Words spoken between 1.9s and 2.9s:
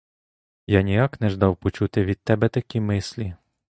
від тебе такі